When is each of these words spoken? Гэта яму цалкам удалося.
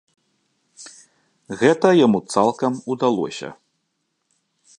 Гэта 1.59 1.87
яму 2.05 2.19
цалкам 2.37 2.73
удалося. 2.95 3.49